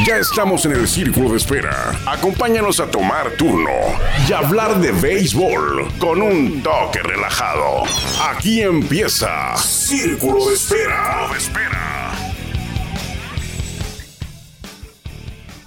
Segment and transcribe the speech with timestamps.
[0.00, 1.92] Ya estamos en el círculo de espera.
[2.06, 3.70] Acompáñanos a tomar turno
[4.26, 7.84] y hablar de béisbol con un toque relajado.
[8.30, 11.28] Aquí empieza Círculo de Espera.
[11.36, 12.12] Espera.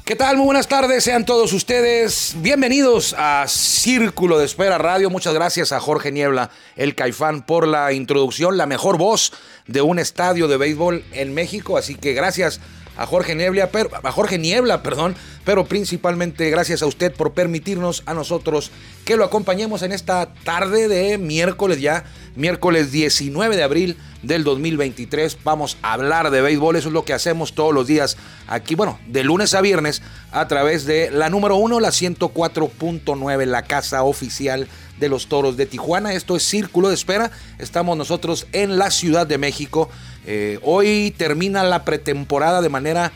[0.03, 0.37] ¿Qué tal?
[0.37, 5.11] Muy buenas tardes, sean todos ustedes bienvenidos a Círculo de Espera Radio.
[5.11, 9.31] Muchas gracias a Jorge Niebla, el Caifán, por la introducción, la mejor voz
[9.67, 11.77] de un estadio de béisbol en México.
[11.77, 12.59] Así que gracias
[12.97, 18.03] a Jorge Niebla, pero, a Jorge Niebla, perdón, pero principalmente gracias a usted por permitirnos
[18.05, 18.71] a nosotros
[19.05, 22.05] que lo acompañemos en esta tarde de miércoles ya,
[22.35, 25.37] miércoles 19 de abril del 2023.
[25.43, 28.17] Vamos a hablar de béisbol, eso es lo que hacemos todos los días
[28.47, 33.63] aquí, bueno, de lunes a viernes a través de la número 1, la 104.9, la
[33.63, 34.67] casa oficial
[34.99, 36.13] de los Toros de Tijuana.
[36.13, 37.31] Esto es Círculo de Espera.
[37.59, 39.89] Estamos nosotros en la Ciudad de México.
[40.25, 43.11] Eh, hoy termina la pretemporada de manera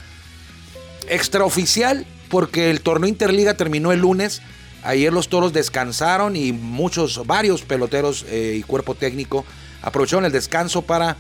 [1.09, 4.41] extraoficial porque el torneo Interliga terminó el lunes.
[4.83, 9.43] Ayer los toros descansaron y muchos, varios peloteros eh, y cuerpo técnico
[9.81, 11.17] aprovecharon el descanso para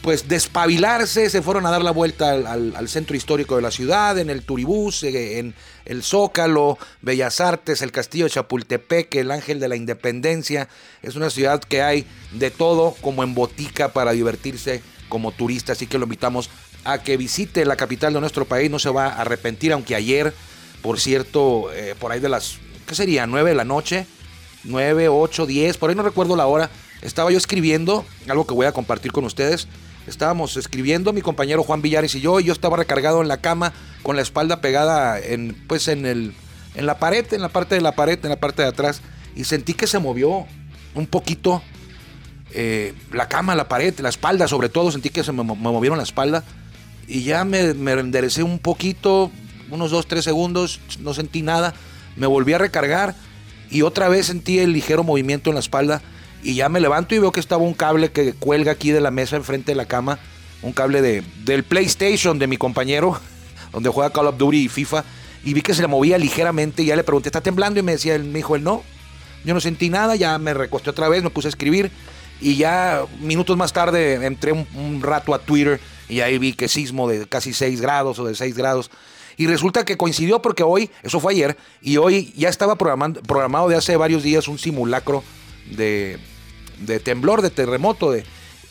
[0.00, 4.28] pues despabilarse, se fueron a dar la vuelta al, centro histórico de la ciudad, en
[4.28, 5.54] el Turibús, en
[5.86, 10.68] el Zócalo, Bellas Artes, el Castillo de Chapultepec, el Ángel de la Independencia.
[11.00, 14.82] Es una ciudad que hay de todo como en botica para divertirse
[15.14, 16.50] como turista, así que lo invitamos
[16.82, 20.34] a que visite la capital de nuestro país, no se va a arrepentir, aunque ayer,
[20.82, 23.24] por cierto, eh, por ahí de las, ¿qué sería?
[23.24, 24.08] 9 de la noche,
[24.64, 26.68] 9, 8, 10, por ahí no recuerdo la hora,
[27.00, 29.68] estaba yo escribiendo, algo que voy a compartir con ustedes,
[30.08, 33.72] estábamos escribiendo mi compañero Juan Villares y yo, y yo estaba recargado en la cama
[34.02, 36.34] con la espalda pegada en, pues en, el,
[36.74, 39.00] en la pared, en la parte de la pared, en la parte de atrás,
[39.36, 40.44] y sentí que se movió
[40.96, 41.62] un poquito
[42.54, 46.04] eh, la cama, la pared, la espalda, sobre todo, sentí que se me, movieron la
[46.04, 46.44] espalda,
[47.06, 49.30] y ya me, enderecé un poquito,
[49.70, 51.74] unos 2, 3 segundos, no sentí nada,
[52.16, 53.14] me volví a recargar,
[53.70, 56.00] y otra vez sentí el ligero movimiento en la espalda,
[56.44, 59.10] y ya me levanto y veo que estaba un cable que cuelga aquí de la
[59.10, 60.18] mesa enfrente de la cama.
[60.60, 63.18] Un cable de, del PlayStation de mi compañero,
[63.72, 65.04] donde juega Call of Duty y FIFA.
[65.42, 67.80] Y vi que se le movía ligeramente y ya le pregunté, ¿está temblando?
[67.80, 68.82] Y me decía, me dijo él, no.
[69.44, 71.90] Yo no sentí nada, ya me recosté otra vez, me puse a escribir.
[72.40, 77.08] Y ya minutos más tarde entré un, rato a Twitter y ahí vi que sismo
[77.08, 78.90] de casi 6 grados o de 6 grados.
[79.36, 83.76] Y resulta que coincidió porque hoy, eso fue ayer, y hoy ya estaba programado de
[83.76, 85.24] hace varios días un simulacro
[85.72, 86.18] de,
[86.78, 88.24] de temblor, de terremoto de,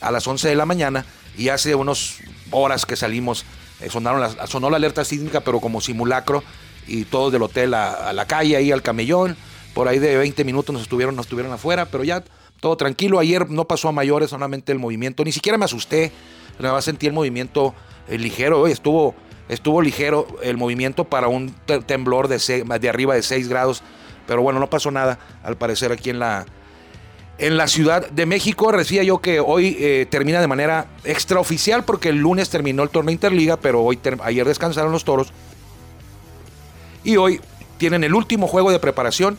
[0.04, 1.06] a las 11 de la mañana
[1.38, 2.18] y hace unas
[2.52, 3.46] horas que salimos,
[3.82, 6.44] eh, sonaron la, sonó la alerta sísmica pero como simulacro
[6.86, 9.38] y todos del hotel a, la calle, ahí al camellón,
[9.74, 12.24] por ahí de 20 minutos nos estuvieron, nos estuvieron afuera, pero ya
[12.64, 16.14] todo tranquilo, ayer no pasó a mayores, solamente el movimiento, ni siquiera me asusté,
[16.60, 17.76] nada más sentí el movimiento
[18.08, 19.16] eh, ligero, estuvo,
[19.50, 21.54] estuvo ligero el movimiento para un
[21.86, 23.84] temblor de, de arriba de 6 grados,
[24.26, 26.46] pero bueno, no pasó nada al parecer aquí en la
[27.38, 28.72] en la Ciudad de México.
[28.72, 33.12] Decía yo que hoy eh, termina de manera extraoficial porque el lunes terminó el torneo
[33.12, 35.34] Interliga, pero hoy ayer descansaron los toros.
[37.04, 37.42] Y hoy
[37.78, 39.38] tienen el último juego de preparación.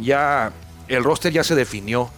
[0.00, 0.52] Ya
[0.88, 2.10] el roster ya se definió.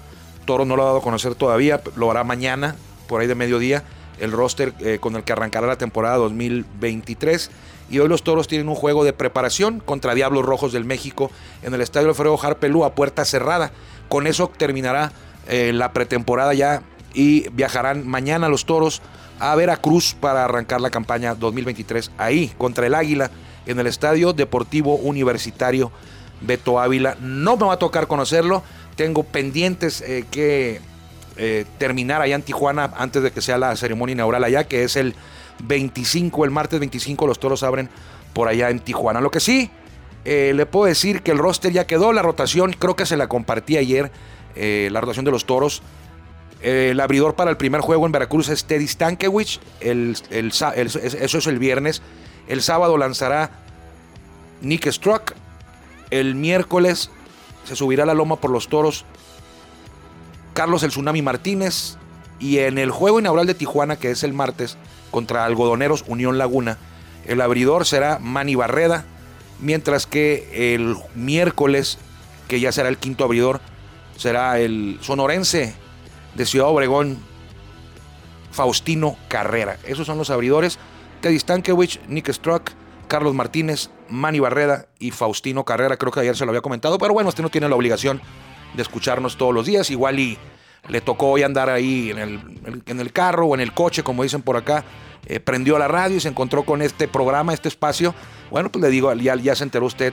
[0.45, 2.77] Toro no lo ha dado a conocer todavía, lo hará mañana,
[3.09, 3.85] por ahí de mediodía.
[4.21, 7.51] El roster eh, con el que arrancará la temporada 2023.
[7.91, 11.31] Y hoy los toros tienen un juego de preparación contra Diablos Rojos del México
[11.63, 13.73] en el estadio Alfredo Harpelú a puerta cerrada.
[14.09, 15.13] Con eso terminará
[15.49, 16.83] eh, la pretemporada ya
[17.15, 19.03] y viajarán mañana los toros
[19.41, 23.31] a Veracruz para arrancar la campaña 2023 ahí contra el Águila
[23.67, 25.91] en el Estadio Deportivo Universitario
[26.41, 27.17] Beto Ávila.
[27.21, 28.63] No me va a tocar conocerlo,
[28.97, 30.81] tengo pendientes eh, que
[31.37, 34.97] eh, terminar allá en Tijuana antes de que sea la ceremonia inaugural allá, que es
[34.97, 35.15] el
[35.65, 37.89] 25, el martes 25 los toros abren
[38.33, 39.21] por allá en Tijuana.
[39.21, 39.71] Lo que sí,
[40.25, 43.29] eh, le puedo decir que el roster ya quedó, la rotación, creo que se la
[43.29, 44.11] compartí ayer,
[44.55, 45.83] la rotación de los toros.
[46.61, 51.59] el abridor para el primer juego en Veracruz es Teddy Stankiewicz, el, eso es el
[51.59, 52.03] viernes.
[52.49, 53.51] El sábado lanzará
[54.61, 55.33] Nick Struck.
[56.11, 57.11] El miércoles
[57.65, 59.05] se subirá la loma por los toros
[60.55, 61.97] Carlos el Tsunami Martínez.
[62.39, 64.77] Y en el juego inaugural de Tijuana, que es el martes,
[65.11, 66.79] contra Algodoneros Unión Laguna,
[67.25, 69.05] el abridor será Manny Barreda
[69.61, 71.99] mientras que el miércoles,
[72.49, 73.61] que ya será el quinto abridor,
[74.17, 75.75] será el sonorense
[76.35, 77.19] de Ciudad Obregón,
[78.51, 79.79] Faustino Carrera.
[79.85, 80.79] Esos son los abridores.
[81.21, 82.73] Teddy Stankiewicz, Nick Struck,
[83.07, 85.97] Carlos Martínez, Manny Barreda y Faustino Carrera.
[85.97, 88.21] Creo que ayer se lo había comentado, pero bueno, usted no tiene la obligación
[88.75, 89.91] de escucharnos todos los días.
[89.91, 90.39] Igual y
[90.89, 94.23] le tocó hoy andar ahí en el, en el carro o en el coche, como
[94.23, 94.85] dicen por acá.
[95.27, 98.15] Eh, prendió la radio y se encontró con este programa, este espacio.
[98.51, 100.13] Bueno, pues le digo, ya, ya se enteró usted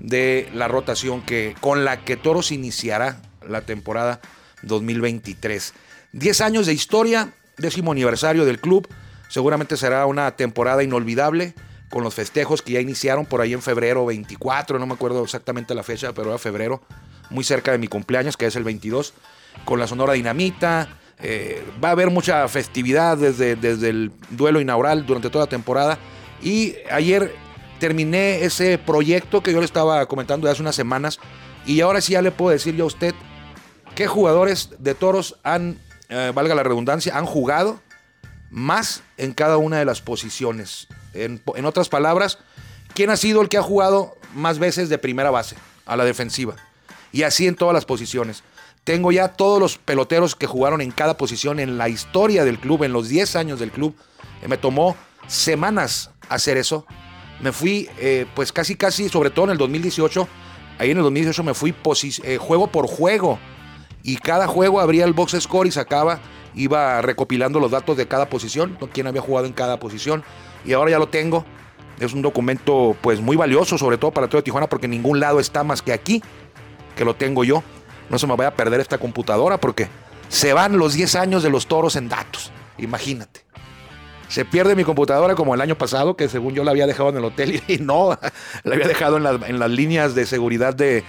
[0.00, 4.20] de la rotación que, con la que Toros iniciará la temporada
[4.62, 5.74] 2023.
[6.12, 8.88] 10 años de historia, décimo aniversario del club.
[9.28, 11.54] Seguramente será una temporada inolvidable
[11.90, 15.74] con los festejos que ya iniciaron por ahí en febrero 24, no me acuerdo exactamente
[15.74, 16.82] la fecha, pero era febrero,
[17.30, 19.14] muy cerca de mi cumpleaños, que es el 22,
[19.64, 20.88] con la Sonora Dinamita.
[21.18, 25.98] Eh, va a haber mucha festividad desde, desde el duelo inaugural durante toda la temporada.
[26.42, 27.34] Y ayer
[27.78, 31.18] terminé ese proyecto que yo le estaba comentando hace unas semanas.
[31.64, 33.14] Y ahora sí ya le puedo decir yo a usted
[33.94, 35.78] qué jugadores de toros han,
[36.08, 37.80] eh, valga la redundancia, han jugado
[38.50, 40.88] más en cada una de las posiciones.
[41.24, 42.38] En, otras palabras,
[42.94, 46.56] ¿quién ha sido el que ha jugado más veces de primera base a la defensiva?
[47.12, 48.42] Y así en todas las posiciones.
[48.84, 52.84] Tengo ya todos los peloteros que jugaron en cada posición en la historia del club,
[52.84, 53.96] en los 10 años del club.
[54.46, 54.96] Me tomó
[55.26, 56.86] semanas hacer eso.
[57.40, 60.28] Me fui, eh, pues casi, casi, sobre todo en el 2018.
[60.78, 61.74] Ahí en el 2018 me fui
[62.22, 63.38] eh, juego por juego.
[64.02, 66.20] Y cada juego abría el box score y sacaba,
[66.56, 70.24] iba recopilando los datos de cada posición, quién había jugado en cada posición.
[70.64, 71.44] Y ahora ya lo tengo.
[72.00, 75.38] Es un documento pues muy valioso, sobre todo para todo Tijuana, porque en ningún lado
[75.38, 76.22] está más que aquí,
[76.96, 77.62] que lo tengo yo.
[78.10, 79.88] No se me vaya a perder esta computadora porque
[80.28, 82.50] se van los 10 años de los toros en datos.
[82.78, 83.44] Imagínate.
[84.28, 87.18] Se pierde mi computadora como el año pasado, que según yo la había dejado en
[87.18, 88.18] el hotel y no,
[88.64, 91.04] la había dejado en, las líneas de seguridad de,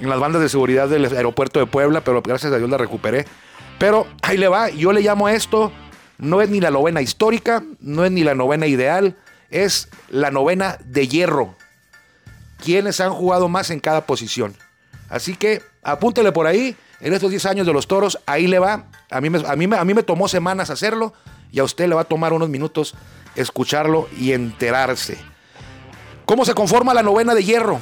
[0.00, 3.26] en las bandas de seguridad del aeropuerto de Puebla, pero gracias a Dios la recuperé.
[3.82, 5.72] Pero ahí le va, yo le llamo a esto,
[6.16, 9.16] no es ni la novena histórica, no es ni la novena ideal,
[9.50, 11.56] es la novena de hierro.
[12.62, 14.54] ¿Quiénes han jugado más en cada posición?
[15.08, 18.84] Así que apúntele por ahí, en estos 10 años de los toros, ahí le va.
[19.10, 21.12] A mí, a, mí, a mí me tomó semanas hacerlo
[21.50, 22.94] y a usted le va a tomar unos minutos
[23.34, 25.18] escucharlo y enterarse.
[26.24, 27.80] ¿Cómo se conforma la novena de hierro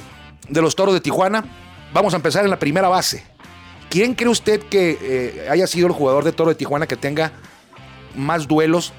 [0.48, 1.44] de los toros de Tijuana?
[1.92, 3.22] Vamos a empezar en la primera base.
[3.90, 7.32] ¿Quién cree usted que eh, haya sido el jugador de toro de Tijuana que tenga
[8.14, 8.92] más duelos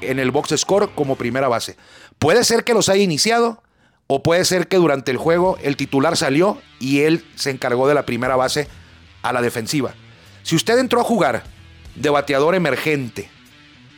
[0.00, 1.76] en el box score como primera base?
[2.18, 3.62] Puede ser que los haya iniciado
[4.06, 7.94] o puede ser que durante el juego el titular salió y él se encargó de
[7.94, 8.68] la primera base
[9.20, 9.92] a la defensiva.
[10.42, 11.42] Si usted entró a jugar
[11.94, 13.28] de bateador emergente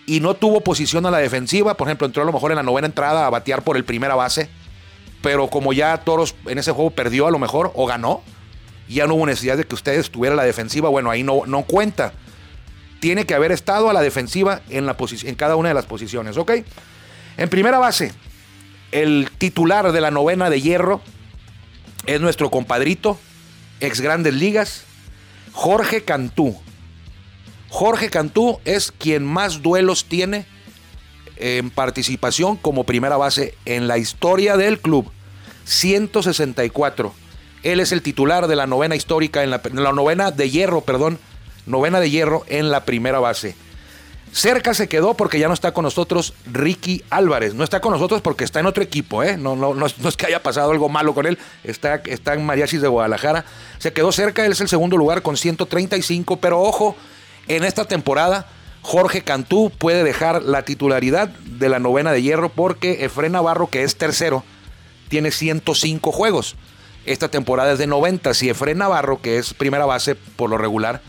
[0.04, 2.64] y no tuvo posición a la defensiva, por ejemplo, entró a lo mejor en la
[2.64, 4.50] novena entrada a batear por el primera base,
[5.22, 8.24] pero como ya Toros en ese juego perdió a lo mejor o ganó,
[8.94, 11.62] ya no hubo necesidad de que usted estuviera a la defensiva, bueno, ahí no, no
[11.62, 12.12] cuenta.
[13.00, 16.36] Tiene que haber estado a la defensiva en, la en cada una de las posiciones,
[16.36, 16.52] ¿ok?
[17.36, 18.12] En primera base,
[18.90, 21.00] el titular de la novena de hierro
[22.06, 23.18] es nuestro compadrito,
[23.80, 24.84] ex grandes ligas,
[25.52, 26.58] Jorge Cantú.
[27.68, 30.46] Jorge Cantú es quien más duelos tiene
[31.36, 35.10] en participación como primera base en la historia del club.
[35.64, 37.12] 164.
[37.62, 39.60] Él es el titular de la novena histórica, en la,
[39.92, 41.18] novena de hierro, perdón,
[41.66, 43.56] novena de hierro en la primera base.
[44.32, 47.54] Cerca se quedó porque ya no está con nosotros Ricky Álvarez.
[47.54, 49.38] No está con nosotros porque está en otro equipo, ¿eh?
[49.38, 51.38] No, no, no, es que haya pasado algo malo con él.
[51.64, 53.46] Está, está en Mariachis de Guadalajara.
[53.78, 56.36] Se quedó cerca, él es el segundo lugar con 135.
[56.40, 56.94] Pero ojo,
[57.48, 58.46] en esta temporada,
[58.82, 63.82] Jorge Cantú puede dejar la titularidad de la novena de hierro porque Efren Navarro, que
[63.82, 64.44] es tercero,
[65.08, 66.56] tiene 105 juegos.
[67.06, 68.34] Esta temporada es de 90.
[68.34, 71.00] Si Efren Navarro, que es primera base por lo regular,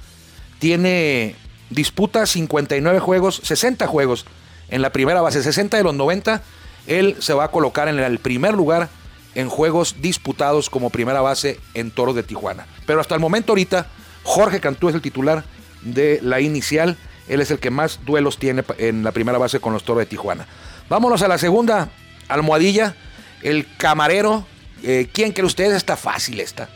[0.59, 1.35] tiene
[1.69, 4.25] disputa 59 juegos, 60 juegos
[4.69, 6.41] en la primera base, 60 de los 90.
[6.87, 8.89] Él se va a colocar en el primer lugar
[9.35, 12.65] en juegos disputados como primera base en Toros de Tijuana.
[12.85, 13.87] Pero hasta el momento ahorita,
[14.23, 15.43] Jorge Cantú es el titular
[15.81, 16.97] de la inicial.
[17.27, 20.07] Él es el que más duelos tiene en la primera base con los Toros de
[20.07, 20.47] Tijuana.
[20.89, 21.89] Vámonos a la segunda
[22.27, 22.95] almohadilla.
[23.41, 24.45] El camarero.
[24.83, 25.73] Eh, ¿Quién cree usted?
[25.73, 26.69] Está fácil esta.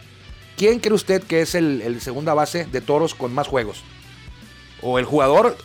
[0.58, 3.84] ¿Quién cree usted que es el, segunda base de Toros con más juegos?
[4.82, 5.58] ¿O el jugador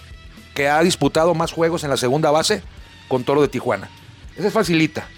[0.54, 2.62] que ha disputado más juegos en la segunda base
[3.08, 3.90] con Toro de Tijuana?
[4.36, 5.08] Esa es facilita.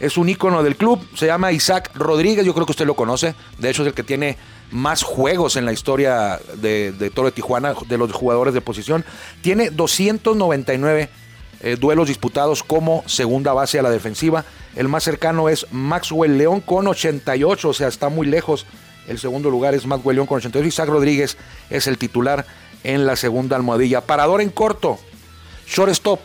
[0.00, 3.34] Es un ícono del club, se llama Isaac Rodríguez, yo creo que usted lo conoce.
[3.58, 4.36] De hecho, es el que tiene
[4.70, 9.04] más juegos en la historia de, Toro de Tijuana, de los jugadores de posición.
[9.40, 11.08] Tiene 299
[11.60, 14.44] eh, duelos disputados como segunda base a la defensiva.
[14.76, 18.66] El más cercano es Maxwell León con 88, o sea, está muy lejos.
[19.06, 20.66] El segundo lugar es Maxwell León con 88.
[20.66, 21.36] Isaac Rodríguez
[21.70, 22.46] es el titular
[22.82, 24.00] en la segunda almohadilla.
[24.00, 24.98] Parador en corto,
[25.66, 26.20] shortstop.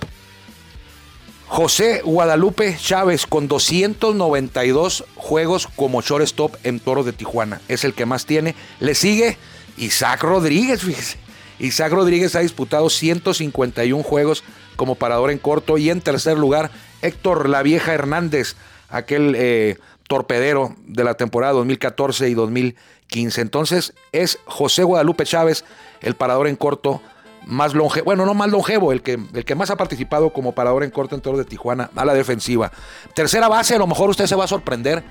[1.48, 7.60] José Guadalupe Chávez con 292 juegos como shortstop en Toros de Tijuana.
[7.68, 8.54] Es el que más tiene.
[8.80, 9.38] Le sigue
[9.78, 11.18] Isaac Rodríguez, fíjese.
[11.58, 14.44] Isaac Rodríguez ha disputado 151 juegos
[14.76, 18.56] como parador en corto y en tercer lugar Héctor La Vieja Hernández,
[18.90, 19.78] aquel eh,
[20.08, 23.42] torpedero de la temporada 2014 y 2015.
[23.42, 25.66] Entonces es José Guadalupe Chávez
[26.02, 27.02] el parador en corto
[27.46, 30.84] más longevo, bueno, no más longevo, el que, el que más ha participado como parador
[30.84, 32.72] en corto en Toro de Tijuana a la defensiva.
[33.16, 35.04] Tercera base, a lo mejor usted se va a sorprender.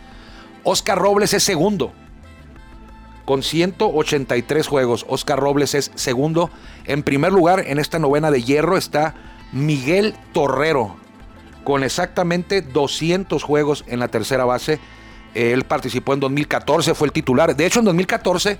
[0.63, 1.93] Oscar Robles es segundo
[3.25, 5.05] con 183 juegos.
[5.09, 6.51] Oscar Robles es segundo.
[6.87, 9.15] En primer lugar, en esta novena de hierro está
[9.53, 10.97] Miguel Torrero,
[11.69, 14.81] con exactamente 200 juegos en la tercera base.
[15.35, 17.55] Él participó en 2014, fue el titular.
[17.55, 18.59] De hecho, en 2014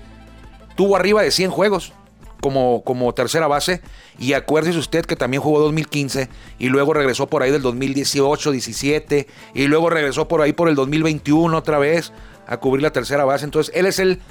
[0.75, 1.91] tuvo arriba de 100 juegos
[2.39, 3.81] como, como tercera base.
[4.19, 9.27] Y acuérdese usted que también jugó 2015 y luego regresó por ahí del 2018, 17
[9.55, 12.13] y luego regresó por ahí por el 2021 otra vez
[12.45, 13.43] a cubrir la tercera base.
[13.43, 14.21] Entonces, él es el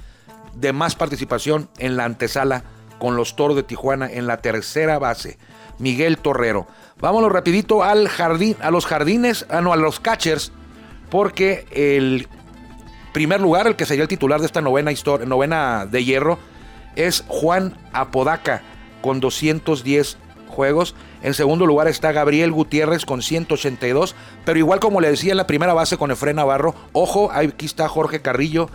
[0.55, 2.63] de más participación en la antesala
[3.01, 5.37] con los Toros de Tijuana en la tercera base.
[5.79, 6.69] Miguel Torrero.
[7.01, 10.53] Vámonos rapidito al jardín, a los jardines, ah, no, a los catchers,
[11.11, 12.27] porque el
[13.13, 16.39] primer lugar, el que sería el titular de esta novena, historia, novena de hierro,
[16.97, 18.63] es Juan Apodaca
[19.01, 20.97] con 210 juegos.
[21.23, 24.17] En segundo lugar está Gabriel Gutiérrez con 182.
[24.45, 27.89] Pero igual como le decía en la primera base con Efren Navarro, ojo, aquí está
[27.89, 28.69] Jorge Carrillo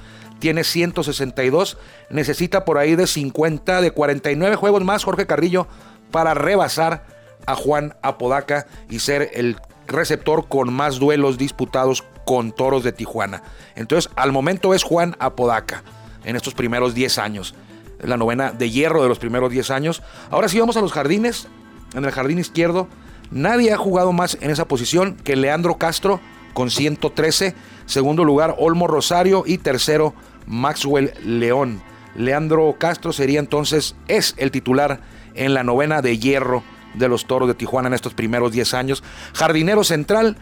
[0.43, 1.77] tiene 162,
[2.09, 5.67] necesita por ahí de 50, de 49 juegos más Jorge Carrillo
[6.11, 7.05] para rebasar
[7.45, 9.57] a Juan Apodaca y ser el
[9.87, 13.43] receptor con más duelos disputados con Toros de Tijuana.
[13.75, 15.83] Entonces, al momento es Juan Apodaca
[16.23, 17.55] en estos primeros 10 años.
[18.01, 20.01] La novena de hierro de los primeros 10 años.
[20.29, 21.47] Ahora sí vamos a los jardines.
[21.93, 22.87] En el jardín izquierdo,
[23.31, 26.19] nadie ha jugado más en esa posición que Leandro Castro
[26.53, 27.55] con 113.
[27.85, 29.43] Segundo lugar, Olmo Rosario.
[29.45, 30.13] Y tercero,
[30.47, 31.81] Maxwell León.
[32.15, 35.01] Leandro Castro sería entonces, es el titular
[35.35, 39.03] en la novena de hierro de los Toros de Tijuana en estos primeros 10 años.
[39.33, 40.37] Jardinero central,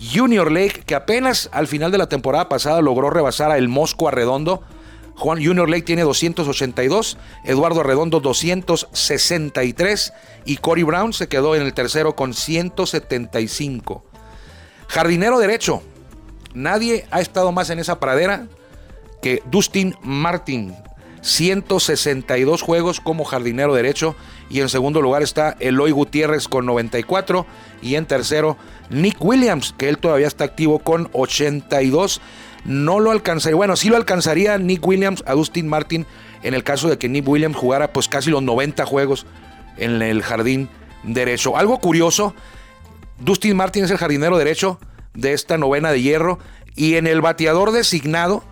[0.00, 4.08] Junior Lake, que apenas al final de la temporada pasada logró rebasar a el Mosco
[4.08, 4.62] Arredondo.
[5.16, 10.12] Juan Junior Lake tiene 282, Eduardo Arredondo 263
[10.44, 14.04] y Cory Brown se quedó en el tercero con 175.
[14.88, 15.82] Jardinero derecho,
[16.52, 18.46] nadie ha estado más en esa pradera
[19.22, 20.76] que Dustin Martin,
[21.26, 24.14] 162 juegos como jardinero derecho.
[24.48, 27.46] Y en segundo lugar está Eloy Gutiérrez con 94.
[27.82, 28.56] Y en tercero,
[28.90, 32.20] Nick Williams, que él todavía está activo con 82.
[32.64, 36.06] No lo alcanzaría, bueno, sí lo alcanzaría Nick Williams a Dustin Martin
[36.42, 39.26] en el caso de que Nick Williams jugara pues casi los 90 juegos
[39.78, 40.68] en el jardín
[41.02, 41.56] derecho.
[41.56, 42.34] Algo curioso,
[43.18, 44.78] Dustin Martin es el jardinero derecho
[45.14, 46.38] de esta novena de hierro
[46.74, 48.44] y en el bateador designado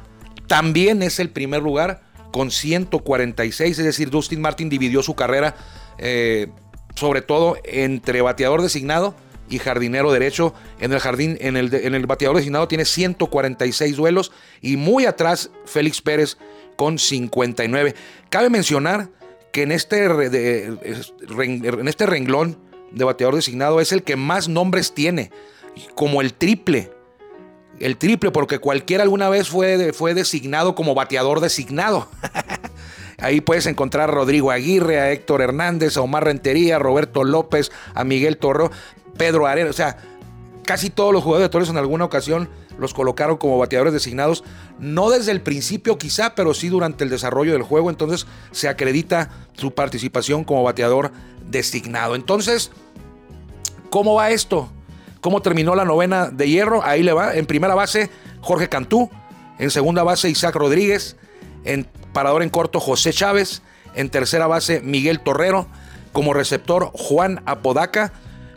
[0.47, 2.04] también es el primer lugar
[2.35, 5.55] con 146, es decir, Dustin Martin dividió su carrera
[5.99, 6.49] eh,
[6.97, 9.15] sobre todo entre bateador designado
[9.49, 10.53] y jardinero derecho.
[10.81, 15.53] En el jardín, en el, en el bateador designado tiene 146 duelos y muy atrás
[15.65, 16.37] Félix Pérez
[16.75, 17.95] con 59.
[18.31, 19.11] Cabe mencionar
[19.53, 22.59] que en este, en este renglón
[22.91, 25.31] de bateador designado es el que más nombres tiene,
[25.95, 26.91] como el triple
[27.81, 32.09] el triple, porque cualquiera alguna vez fue, fue designado como bateador designado.
[33.19, 37.71] Ahí puedes encontrar a Rodrigo Aguirre, a Héctor Hernández, a Omar Rentería, a Roberto López,
[37.95, 38.71] a Miguel Torro,
[39.17, 39.71] Pedro Arena.
[39.71, 39.97] O sea,
[40.65, 44.45] casi todos los jugadores de Torres en alguna ocasión los colocaron como bateadores designados.
[44.79, 47.91] No desde el principio quizá, pero sí durante el desarrollo del juego.
[47.91, 51.13] Entonces se acredita su participación como bateador
[51.49, 52.15] designado.
[52.17, 52.73] Entonces,
[53.91, 54.71] ¿cómo va esto?
[55.25, 56.85] ¿Cómo terminó la novena de hierro?
[56.85, 57.35] Ahí le va.
[57.35, 58.11] En primera base,
[58.43, 59.09] Jorge Cantú.
[59.59, 61.17] En segunda base, Isaac Rodríguez.
[61.65, 63.63] En parador en corto, José Chávez.
[63.95, 65.67] En tercera base, Miguel Torrero.
[66.13, 68.13] Como receptor, Juan Apodaca.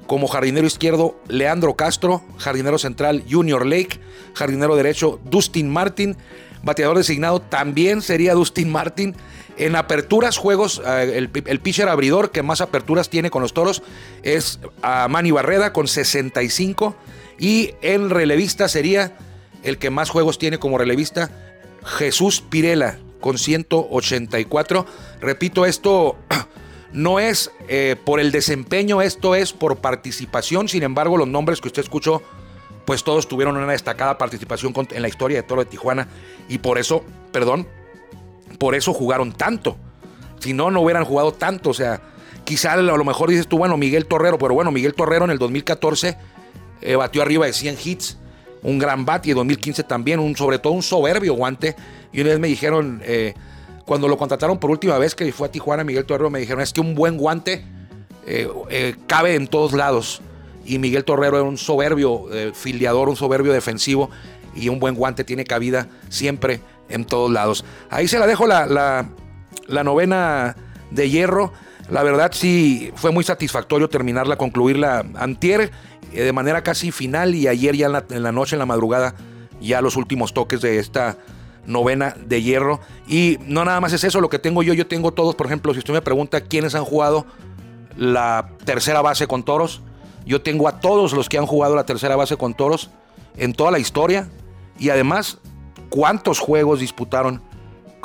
[0.07, 2.21] Como jardinero izquierdo, Leandro Castro.
[2.37, 4.01] Jardinero central, Junior Lake.
[4.33, 6.17] Jardinero derecho, Dustin Martin.
[6.63, 9.15] Bateador designado también sería Dustin Martin.
[9.57, 13.81] En aperturas, juegos, eh, el, pitcher abridor que más aperturas tiene con los toros
[14.21, 16.95] es a Manny Barreda con 65.
[17.39, 19.17] Y en relevista sería
[19.63, 21.31] el que más juegos tiene como relevista,
[21.83, 24.85] Jesús Pirela con 184.
[25.21, 26.17] Repito, esto
[26.93, 30.67] no es eh, por el desempeño, esto es por participación.
[30.67, 32.21] Sin embargo, los nombres que usted escuchó,
[32.85, 36.07] pues todos tuvieron una destacada participación en la historia de Toro de Tijuana.
[36.47, 37.67] Y por eso, perdón,
[38.57, 39.77] por eso jugaron tanto.
[40.39, 41.69] Si no, no hubieran jugado tanto.
[41.71, 42.01] O sea,
[42.43, 45.37] quizá a lo mejor dices tú, bueno, Miguel Torrero, pero bueno, Miguel Torrero en el
[45.37, 46.17] 2014
[46.81, 48.17] eh, batió arriba de 100 hits.
[48.63, 51.75] Un gran bat y en 2015 también, un, sobre todo un soberbio guante.
[52.11, 53.33] Y una vez me dijeron, eh,
[53.85, 56.73] Cuando lo contrataron por última vez que fue a Tijuana, Miguel Torrero me dijeron, es
[56.73, 57.63] que un buen guante
[58.25, 60.21] eh, cabe en todos lados.
[60.65, 64.09] Y Miguel Torrero era un soberbio filiador, un soberbio defensivo.
[64.53, 67.65] Y un buen guante tiene cabida siempre en todos lados.
[67.89, 68.65] Ahí se la dejo la,
[69.67, 70.55] la, novena
[70.91, 71.53] de hierro.
[71.89, 75.71] La verdad sí fue muy satisfactorio terminarla, concluirla antier
[76.11, 79.15] de manera casi final y ayer ya la, en la, noche, en la madrugada,
[79.61, 81.17] ya los últimos toques de esta
[81.65, 82.79] novena de hierro.
[83.07, 85.73] Y no nada más es eso lo que tengo yo, yo tengo todos, por ejemplo,
[85.73, 87.25] si usted me pregunta quiénes han jugado
[87.95, 89.81] la tercera base con toros,
[90.25, 92.89] yo tengo a todos los que han jugado la tercera base con toros
[93.37, 94.27] en toda la historia
[94.77, 95.39] y además
[95.89, 97.41] cuántos juegos disputaron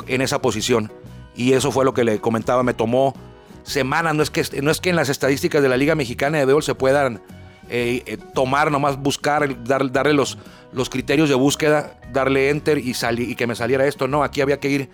[0.07, 0.91] en esa posición.
[1.35, 3.15] Y eso fue lo que le comentaba, me tomó
[3.63, 6.45] semanas, no es que, no es que en las estadísticas de la Liga Mexicana de
[6.45, 7.21] Béisbol se puedan
[7.69, 10.37] eh, eh, tomar, nomás buscar, darle los,
[10.73, 14.07] los criterios de búsqueda, darle enter y, y que me saliera esto.
[14.07, 14.89] No, aquí había que ir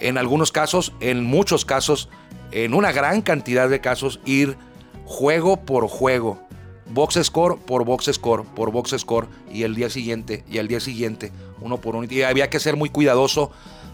[0.00, 2.08] en algunos casos, en muchos casos,
[2.52, 4.56] en una gran cantidad de casos, ir
[5.04, 6.40] juego por juego,
[6.86, 10.80] box score por box score, por box score, y el día siguiente, y el día
[10.80, 11.32] siguiente,
[11.64, 12.06] uno por uno.
[12.08, 13.50] Y había que ser muy cuidadoso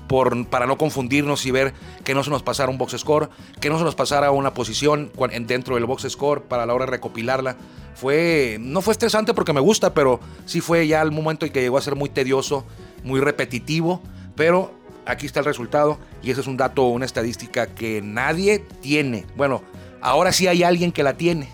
[0.09, 1.73] por, para no confundirnos y ver
[2.05, 5.13] que no se nos pasara un box score, que no se nos pasara una posición
[5.47, 7.57] dentro del box score para la hora de recopilarla.
[7.95, 11.61] Fue, no fue estresante porque me gusta, pero sí fue ya el momento en que
[11.61, 12.65] llegó a ser muy tedioso,
[13.05, 14.03] muy repetitivo,
[14.35, 14.73] pero
[15.07, 19.27] aquí está el resultado y ese es un dato, una estadística que nadie tiene.
[19.37, 19.63] Bueno,
[20.01, 21.51] ahora sí hay alguien que la tiene,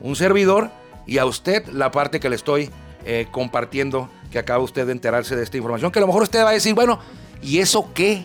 [0.00, 0.70] un servidor
[1.06, 2.70] y a usted la parte que le estoy
[3.04, 6.42] eh, compartiendo, que acaba usted de enterarse de esta información, que a lo mejor usted
[6.42, 6.98] va a decir, bueno,
[7.42, 8.24] ¿y eso qué?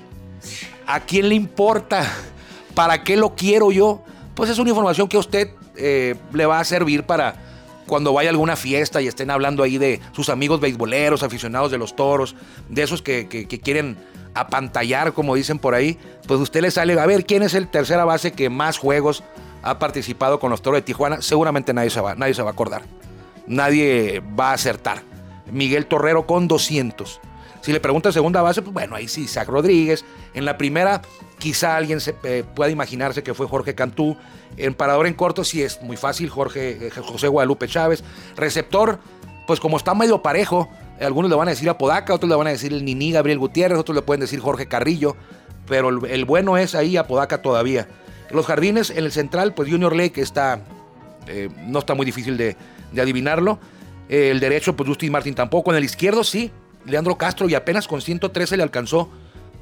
[0.87, 2.11] ¿A quién le importa?
[2.73, 4.03] ¿Para qué lo quiero yo?
[4.33, 7.35] Pues es una información que a usted eh, le va a servir para
[7.89, 11.77] cuando vaya a alguna fiesta y estén hablando ahí de sus amigos beisboleros, aficionados de
[11.77, 12.35] los toros,
[12.69, 13.27] de esos que,
[13.61, 13.97] quieren
[14.33, 18.05] apantallar, como dicen por ahí, pues usted le sale a ver quién es el tercera
[18.05, 19.23] base que más juegos
[19.63, 21.21] ha participado con los toros de Tijuana.
[21.21, 22.83] Seguramente nadie se va, nadie se va a acordar.
[23.49, 25.01] Nadie va a acertar.
[25.51, 27.19] Miguel Torrero con 200.
[27.61, 30.05] Si le pregunta segunda base, pues bueno, ahí sí, Zach Rodríguez.
[30.33, 31.01] En la primera,
[31.39, 34.15] quizá alguien se, eh, pueda imaginarse que fue Jorge Cantú.
[34.55, 38.03] En parador en corto, sí es muy fácil, Jorge, eh, José Guadalupe Chávez.
[38.37, 38.99] Receptor,
[39.45, 40.69] pues como está medio parejo,
[41.01, 43.39] algunos le van a decir a Podaca, otros le van a decir el Nini Gabriel
[43.39, 45.15] Gutiérrez, otros le pueden decir Jorge Carrillo.
[45.67, 47.87] Pero el, bueno es ahí a Podaca todavía.
[48.31, 50.61] Los jardines, en el central, pues Junior Lake está,
[51.29, 52.57] eh, no está muy difícil de,
[52.99, 53.59] adivinarlo.
[54.09, 55.71] el derecho, pues Justin Martin tampoco.
[55.71, 56.51] En el izquierdo, sí,
[56.85, 59.09] Leandro Castro y apenas con 113 le alcanzó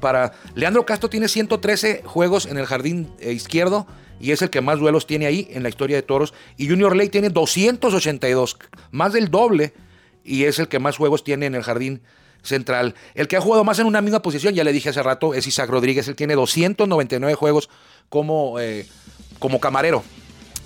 [0.00, 0.32] para...
[0.54, 3.86] Leandro Castro tiene 113 juegos en el jardín eh, izquierdo
[4.20, 6.34] y es el que más duelos tiene ahí en la historia de toros.
[6.56, 8.58] Y Junior Lake tiene 282,
[8.90, 9.74] más del doble,
[10.24, 12.02] y es el que más juegos tiene en el jardín
[12.42, 12.94] central.
[13.14, 15.46] El que ha jugado más en una misma posición, ya le dije hace rato, es
[15.46, 16.08] Isaac Rodríguez.
[16.08, 17.68] Él tiene 299 juegos
[18.08, 18.86] como, eh,
[19.38, 20.02] como camarero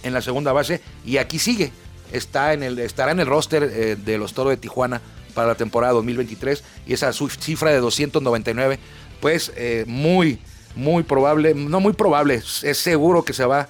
[0.03, 1.73] en la segunda base y aquí sigue.
[2.13, 5.01] Está en el, estará en el roster eh, de los toros de Tijuana
[5.35, 8.79] para la temporada 2023 y esa cifra de 299,
[9.21, 10.39] pues eh, muy,
[10.77, 13.69] muy probable, no muy probable, es seguro que se va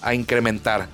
[0.00, 0.88] a incrementar.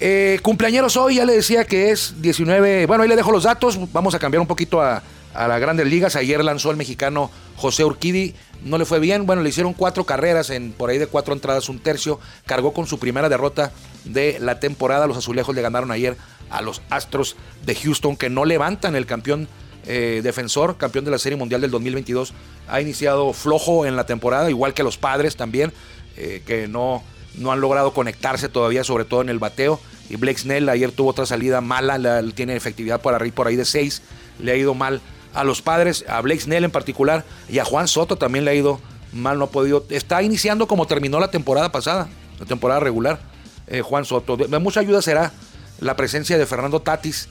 [0.00, 3.78] Eh, cumpleaños hoy, ya le decía que es 19, bueno, ahí le dejo los datos,
[3.92, 5.02] vamos a cambiar un poquito a,
[5.38, 9.42] a las grandes ligas, ayer lanzó el mexicano José Urquidi, no le fue bien, bueno,
[9.42, 12.98] le hicieron cuatro carreras en por ahí de cuatro entradas, un tercio, cargó con su
[12.98, 13.72] primera derrota
[14.04, 16.16] de la temporada, los azulejos le ganaron ayer
[16.50, 18.96] a los Astros de Houston que no levantan.
[18.96, 19.48] El campeón
[19.86, 22.32] eh, defensor, campeón de la Serie Mundial del 2022.
[22.68, 25.72] Ha iniciado flojo en la temporada, igual que los padres también,
[26.16, 27.02] eh, que no,
[27.36, 29.80] no han logrado conectarse todavía, sobre todo en el bateo.
[30.10, 33.64] Y Blake Snell ayer tuvo otra salida mala, tiene efectividad por arriba por ahí de
[33.64, 34.02] 6,
[34.40, 35.00] le ha ido mal
[35.34, 38.54] a los padres, a Blake Snell en particular, y a Juan Soto también le ha
[38.54, 38.80] ido
[39.12, 39.84] mal, no ha podido.
[39.90, 43.20] Está iniciando como terminó la temporada pasada, la temporada regular,
[43.66, 44.36] eh, Juan Soto.
[44.36, 45.32] De mucha ayuda será
[45.80, 47.28] la presencia de Fernando Tatis.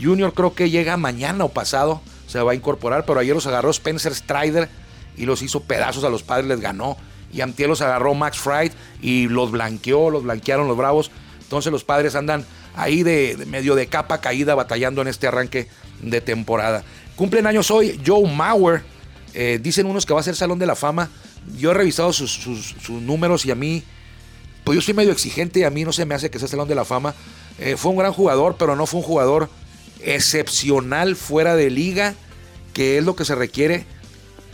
[0.00, 3.70] Junior creo que llega mañana o pasado, se va a incorporar, pero ayer los agarró
[3.70, 4.68] Spencer Strider
[5.16, 6.96] y los hizo pedazos a los padres, les ganó.
[7.32, 11.10] Y Antier los agarró Max Fried y los blanqueó, los blanquearon los bravos.
[11.50, 15.66] Entonces los padres andan ahí de, medio de capa caída batallando en este arranque
[16.00, 16.84] de temporada.
[17.16, 18.84] Cumplen años hoy Joe Mauer.
[19.34, 21.10] Eh, dicen unos que va a ser Salón de la Fama.
[21.58, 23.82] Yo he revisado sus, sus números y a mí,
[24.62, 26.68] pues yo soy medio exigente y a mí no se me hace que sea Salón
[26.68, 27.16] de la Fama.
[27.58, 29.50] Eh, fue un gran jugador, pero no fue un jugador
[30.04, 32.14] excepcional fuera de liga,
[32.74, 33.86] que es lo que se requiere,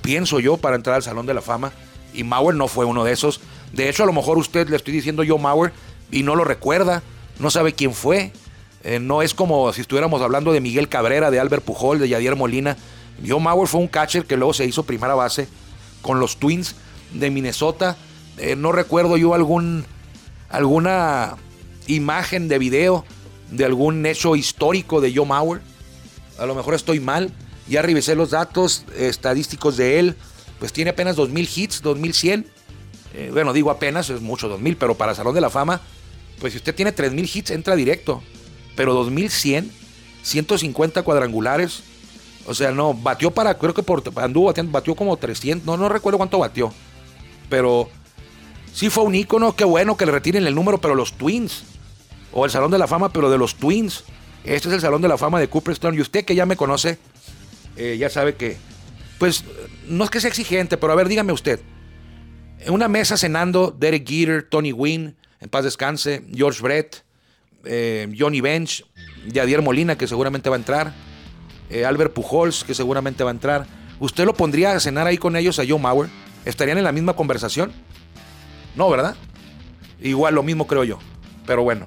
[0.01, 1.73] pienso yo, para entrar al Salón de la Fama.
[2.15, 3.43] Y Mauer no fue uno de esos.
[3.75, 5.75] De hecho, a lo mejor usted le estoy diciendo yo Mauer
[6.11, 7.03] y no lo recuerda,
[7.39, 8.33] no sabe quién fue.
[8.85, 12.37] Eh, no es como si estuviéramos hablando de Miguel Cabrera, de Albert Pujol, de Yadier
[12.37, 12.77] Molina.
[13.27, 15.49] Joe Mauer fue un catcher que luego se hizo primera base
[16.03, 16.77] con los Twins
[17.13, 17.97] de Minnesota.
[18.39, 19.85] Eh, no recuerdo yo algún,
[20.49, 21.37] alguna
[21.87, 23.05] imagen de video
[23.51, 25.63] de algún hecho histórico de Joe Mauer.
[26.39, 27.33] A lo mejor estoy mal.
[27.69, 30.17] Ya revisé los datos estadísticos de él.
[30.59, 32.47] Pues tiene apenas 2000 hits, 2100.
[33.15, 35.81] Eh, bueno, digo apenas, es mucho 2000, pero para Salón de la Fama,
[36.41, 38.23] pues si usted tiene 3000 hits, entra directo.
[38.75, 39.71] Pero 2100,
[40.23, 41.83] 150 cuadrangulares.
[42.47, 45.89] O sea, no, batió para, creo que por, anduvo batió, batió como 300, no, no
[45.89, 46.73] recuerdo cuánto batió.
[47.49, 47.89] Pero
[48.73, 51.65] sí fue un ícono, qué bueno que le retiren el número, pero los Twins,
[52.33, 54.05] o el Salón de la Fama, pero de los Twins.
[54.45, 55.95] Este es el Salón de la Fama de Cooperstown.
[55.97, 56.99] Y usted que ya me conoce,
[57.77, 58.57] eh, ya sabe que,
[59.19, 59.45] pues,
[59.89, 61.61] no es que sea exigente, pero a ver, dígame usted.
[62.61, 67.05] En una mesa cenando, Derek Jeter, Tony Wynn, en paz descanse, George Brett,
[67.65, 68.85] eh, Johnny Bench,
[69.27, 70.93] Yadier Molina, que seguramente va a entrar,
[71.71, 73.67] eh, Albert Pujols, que seguramente va a entrar.
[73.99, 76.09] ¿Usted lo pondría a cenar ahí con ellos a Joe Mauer?
[76.45, 77.73] ¿Estarían en la misma conversación?
[78.77, 79.17] No, ¿verdad?
[80.01, 80.99] Igual lo mismo creo yo.
[81.47, 81.87] Pero bueno.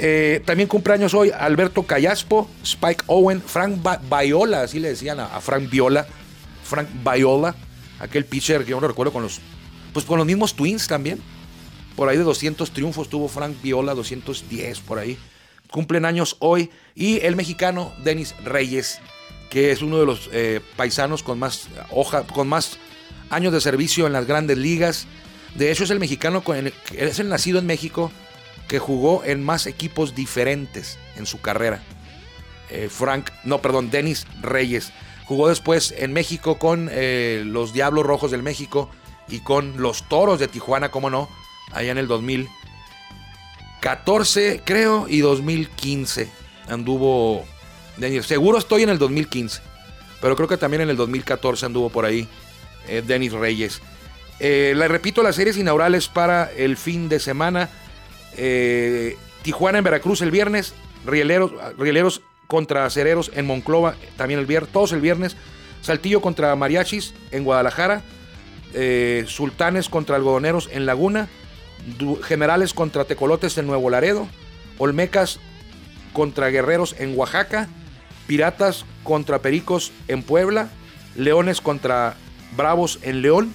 [0.00, 3.78] Eh, también cumpleaños hoy Alberto Callaspo, Spike Owen, Frank
[4.08, 6.06] Viola, así le decían a, Frank Viola.
[6.62, 7.54] Frank Viola,
[7.98, 9.40] aquel pitcher que yo no recuerdo con los,
[9.92, 11.20] pues con los mismos Twins también.
[11.98, 15.18] Por ahí de 200 triunfos tuvo Frank Viola, 210 por ahí.
[15.68, 16.70] Cumplen años hoy.
[16.94, 19.00] Y el mexicano Denis Reyes,
[19.50, 22.78] que es uno de los eh, paisanos con más, hoja, con más
[23.30, 25.08] años de servicio en las grandes ligas.
[25.56, 28.12] De hecho, es el mexicano, con es el nacido en México
[28.68, 31.82] que jugó en más equipos diferentes en su carrera.
[32.70, 34.92] Eh, Frank, no, perdón, Denis Reyes.
[35.26, 38.88] Jugó después en México con eh, los Diablos Rojos del México
[39.26, 41.28] y con los Toros de Tijuana, cómo no,
[41.72, 46.28] allá en el 2014, creo, y 2015
[46.68, 47.44] anduvo
[47.96, 48.26] Denis.
[48.26, 49.62] Seguro estoy en el 2015,
[50.20, 52.26] pero creo que también en el 2014 anduvo por ahí
[52.86, 53.80] eh, Denis Reyes.
[54.40, 57.68] le repito, las series inaugurales para el fin de semana.
[58.36, 60.74] Eh, Tijuana en Veracruz el viernes,
[61.06, 65.36] Rieleros, Rieleros contra Cereros en Monclova también el viernes, todos el viernes,
[65.82, 68.02] Saltillo contra Mariachis en Guadalajara,
[68.74, 71.28] eh, Sultanes contra Algodoneros en Laguna,
[72.22, 74.28] Generales contra Tecolotes en Nuevo Laredo,
[74.78, 75.40] Olmecas
[76.12, 77.68] contra Guerreros en Oaxaca,
[78.26, 80.68] Piratas contra Pericos en Puebla,
[81.16, 82.16] Leones contra
[82.56, 83.52] Bravos en León,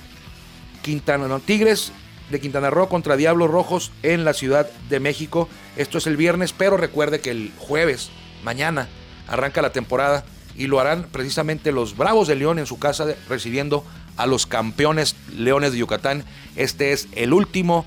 [0.82, 1.92] Quintana, Tigres
[2.30, 5.48] de Quintana Roo contra Diablos Rojos en la Ciudad de México.
[5.78, 8.10] Esto es el viernes, pero recuerde que el jueves,
[8.44, 8.88] mañana,
[9.28, 13.86] arranca la temporada y lo harán precisamente los Bravos de León en su casa recibiendo
[14.18, 16.26] a los campeones Leones de Yucatán.
[16.56, 17.86] Este es el último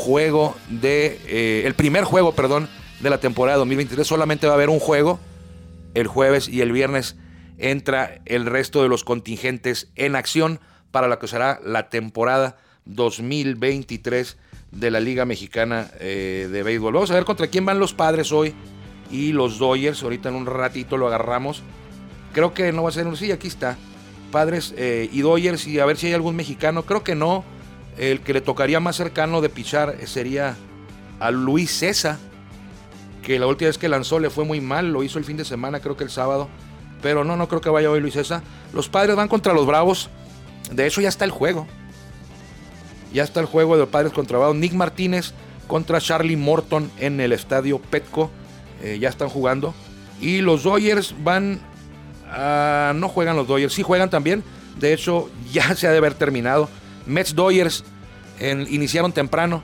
[0.00, 2.68] juego de, eh, el primer juego, perdón,
[3.00, 4.06] de la temporada 2023.
[4.06, 5.20] Solamente va a haber un juego
[5.94, 7.16] el jueves y el viernes
[7.58, 10.60] entra el resto de los contingentes en acción
[10.90, 14.38] para lo que será la temporada 2023
[14.72, 16.94] de la Liga Mexicana eh, de Béisbol.
[16.94, 18.54] Vamos a ver contra quién van los padres hoy
[19.10, 20.02] y los Dodgers.
[20.02, 21.62] Ahorita en un ratito lo agarramos.
[22.32, 23.16] Creo que no va a ser un.
[23.16, 23.76] Sí, aquí está.
[24.30, 26.84] Padres eh, y Dodgers y a ver si hay algún mexicano.
[26.84, 27.44] Creo que no.
[28.00, 30.56] El que le tocaría más cercano de pichar sería
[31.18, 32.16] a Luis César.
[33.22, 34.90] Que la última vez que lanzó le fue muy mal.
[34.90, 36.48] Lo hizo el fin de semana, creo que el sábado.
[37.02, 38.42] Pero no, no creo que vaya hoy Luis César.
[38.72, 40.08] Los padres van contra los Bravos.
[40.72, 41.66] De hecho, ya está el juego.
[43.12, 45.34] Ya está el juego de los padres contra Nick Martínez
[45.66, 48.30] contra Charlie Morton en el estadio Petco.
[48.82, 49.74] Eh, ya están jugando.
[50.22, 51.60] Y los Dodgers van.
[52.32, 54.42] A, no juegan los Dodgers, sí juegan también.
[54.78, 56.70] De hecho, ya se ha de haber terminado.
[57.06, 57.84] Mets Dodgers
[58.40, 59.62] iniciaron temprano.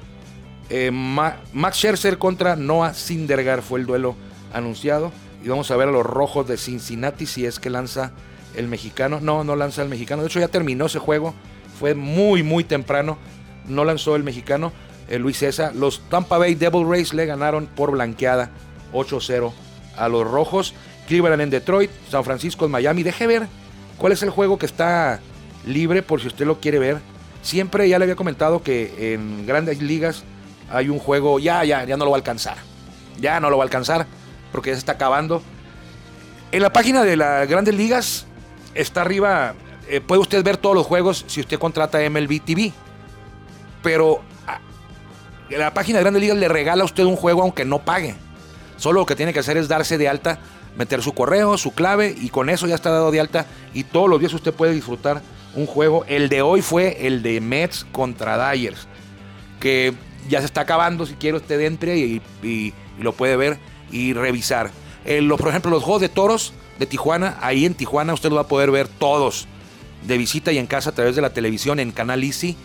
[0.68, 4.16] Eh, Max Scherzer contra Noah Syndergaard fue el duelo
[4.53, 5.12] anunciado.
[5.44, 8.12] Y vamos a ver a los rojos de Cincinnati si es que lanza
[8.55, 9.20] el mexicano.
[9.20, 10.22] No, no lanza el mexicano.
[10.22, 11.35] De hecho, ya terminó ese juego.
[11.79, 13.18] Fue muy, muy temprano
[13.68, 14.72] no lanzó el mexicano
[15.09, 15.75] eh, Luis César.
[15.75, 18.51] Los Tampa Bay Devil Rays le ganaron por blanqueada
[18.92, 19.53] 8-0
[19.96, 20.75] a los rojos.
[21.07, 23.03] Cleveland en Detroit, San Francisco en Miami.
[23.03, 23.46] Deje ver
[23.99, 25.20] cuál es el juego que está
[25.64, 26.99] libre por si usted lo quiere ver.
[27.46, 30.24] Siempre ya le había comentado que en grandes ligas
[30.68, 32.56] hay un juego, ya, ya, ya no lo va a alcanzar.
[33.20, 34.06] Ya no lo va a alcanzar
[34.50, 35.42] porque ya se está acabando.
[36.50, 38.26] En la página de las grandes ligas
[38.74, 39.54] está arriba,
[39.88, 42.72] eh, puede usted ver todos los juegos si usted contrata MLB TV
[43.87, 44.59] pero ah,
[45.48, 48.16] la página de Grandes Ligas le regala a usted un juego aunque no pague.
[48.78, 50.40] Solo lo que tiene que hacer es darse de alta,
[50.76, 54.11] meter su correo, su clave y con eso ya está dado de alta y todos
[54.11, 55.22] los días usted puede disfrutar
[55.56, 56.04] un juego.
[56.06, 58.86] El de hoy fue el de Mets contra Dyers,
[59.58, 59.94] que
[60.28, 61.06] ya se está acabando.
[61.06, 62.22] Si quiere usted entre y,
[63.00, 63.58] lo puede ver
[63.90, 64.70] y revisar.
[65.04, 68.42] Eh, por ejemplo, los juegos de toros de Tijuana, ahí en Tijuana usted lo va
[68.42, 69.46] a poder ver todos
[70.06, 72.56] de visita y en casa a través de la televisión en Canal Easy,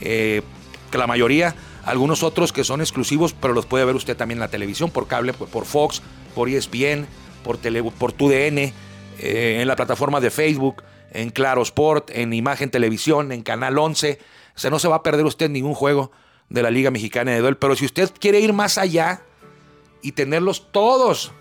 [0.00, 0.42] eh,
[0.90, 4.42] que la mayoría, algunos otros que son exclusivos, pero los puede ver usted también en
[4.42, 6.02] la televisión, por cable, por, Fox,
[6.34, 7.06] por ESPN,
[7.44, 8.72] por, tele, por TUDN, eh,
[9.60, 14.18] en la plataforma de Facebook, en Claro Sport, en Imagen Televisión, en Canal 11.
[14.54, 16.10] O sea, no se va a perder usted ningún juego
[16.48, 17.56] de la Liga Mexicana de Duel.
[17.56, 19.22] Pero si usted quiere ir más allá
[20.02, 21.32] y tenerlos todos,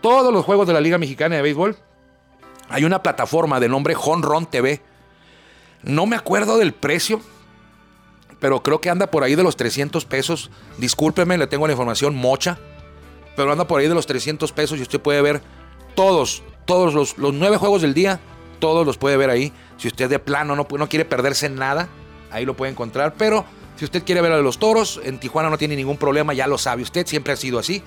[0.00, 1.76] todos los juegos de la Liga Mexicana de Béisbol,
[2.68, 4.80] hay una plataforma de nombre Honron TV.
[5.82, 7.20] No me acuerdo del precio,
[8.38, 10.50] pero creo que anda por ahí de los 300 pesos.
[10.78, 12.58] Discúlpeme, le tengo la información mocha,
[13.36, 15.42] pero anda por ahí de los 300 pesos y usted puede ver
[15.94, 18.20] todos, todos los, los nueve juegos del día,
[18.60, 19.52] todos los puede ver ahí.
[19.76, 21.88] Si usted de plano no, no quiere perderse nada,
[22.30, 23.14] ahí lo puede encontrar.
[23.18, 23.44] Pero
[23.76, 26.58] si usted quiere ver a los toros, en Tijuana no tiene ningún problema, ya lo
[26.58, 27.82] sabe usted, siempre ha sido así.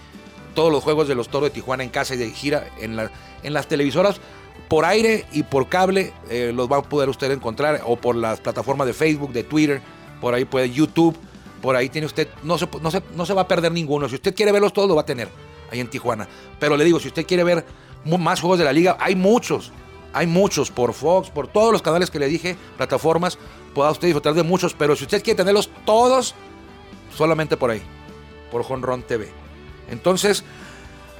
[0.55, 2.99] Todos los juegos de los toros de Tijuana en casa y de gira en,
[3.43, 4.19] en las televisoras
[4.67, 8.39] por aire y por cable eh, los va a poder usted encontrar o por las
[8.39, 9.81] plataformas de Facebook, de Twitter,
[10.21, 11.15] por ahí puede YouTube,
[11.61, 14.09] por ahí tiene usted, no se, no no se va a perder ninguno.
[14.09, 15.29] Si usted quiere verlos todos, lo va a tener
[15.71, 16.27] ahí en Tijuana.
[16.59, 17.65] Pero le digo, si usted quiere ver
[18.05, 19.71] más juegos de la liga, hay muchos,
[20.13, 23.37] hay muchos por Fox, por todos los canales que le dije, plataformas,
[23.73, 26.35] pueda usted disfrutar de muchos, pero si usted quiere tenerlos todos,
[27.15, 27.81] solamente por ahí,
[28.51, 29.29] por Honron TV.
[29.89, 30.43] Entonces,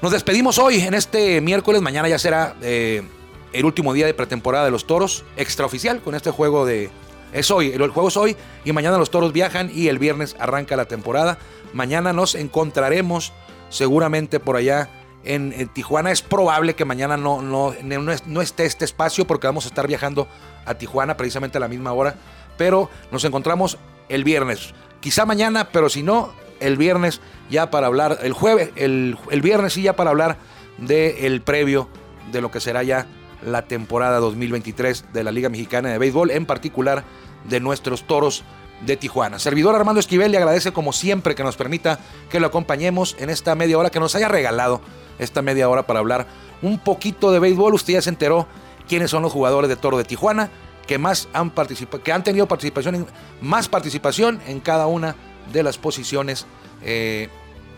[0.02, 3.04] nos despedimos hoy en este miércoles, mañana ya será eh,
[3.52, 6.90] el último día de pretemporada de los Toros, extraoficial con este juego de...
[7.32, 10.76] Es hoy, el juego es hoy y mañana los Toros viajan y el viernes arranca
[10.76, 11.40] la temporada.
[11.74, 13.34] Mañana nos encontraremos
[13.70, 14.88] seguramente por allá
[15.24, 16.12] en, Tijuana.
[16.12, 20.28] Es probable que mañana no, no, no, esté este espacio porque vamos a estar viajando
[20.66, 22.16] a Tijuana precisamente a la misma hora.
[22.58, 23.78] Pero nos encontramos
[24.10, 24.74] el viernes.
[25.00, 29.82] Quizá mañana, pero si no, el viernes ya para hablar, el jueves, el, viernes sí
[29.82, 30.38] ya para hablar
[30.78, 31.90] del previo
[32.32, 33.08] de lo que será ya
[33.46, 37.04] la temporada 2023 de la Liga Mexicana de Béisbol, en particular
[37.50, 38.44] de nuestros toros
[38.86, 39.40] de Tijuana.
[39.40, 43.56] Servidor Armando Esquivel le agradece como siempre que nos permita que lo acompañemos en esta
[43.56, 44.82] media hora que nos haya regalado
[45.20, 46.28] esta media hora para hablar
[46.62, 47.74] un poquito de béisbol.
[47.74, 48.48] Usted ya se enteró
[48.88, 50.50] quiénes son los jugadores de Toro de Tijuana
[50.88, 53.08] que más han participado, que han tenido participación en,
[53.42, 55.16] más participación en cada una
[55.52, 56.46] de las posiciones
[56.84, 57.30] eh,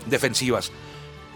[0.08, 0.72] defensivas.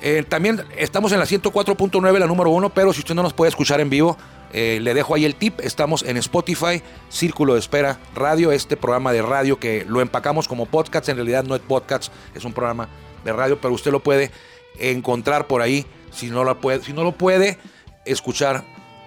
[0.02, 3.50] Eh, también estamos en la 104.9, la número uno, pero si usted no nos puede
[3.50, 4.18] escuchar en vivo,
[4.54, 5.60] eh, le dejo ahí el tip.
[5.60, 10.66] Estamos en Spotify, Círculo de Espera Radio, este programa de radio que lo empacamos como
[10.66, 11.10] podcast.
[11.10, 12.88] En realidad no es podcast, es un programa
[13.24, 14.32] de radio, pero usted lo puede
[14.80, 17.58] encontrar por ahí si no lo puede, si no lo puede
[18.06, 18.64] escuchar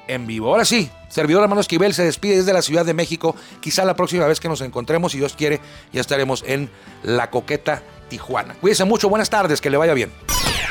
[0.08, 0.48] en vivo.
[0.50, 3.34] Ahora sí, servidor hermano Esquivel se despide desde la Ciudad de México.
[3.60, 5.60] Quizá la próxima vez que nos encontremos, si Dios quiere,
[5.92, 6.70] ya estaremos en
[7.02, 8.54] La Coqueta, Tijuana.
[8.60, 10.12] Cuídense mucho, buenas tardes, que le vaya bien.